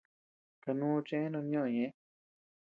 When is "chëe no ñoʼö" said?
1.07-1.69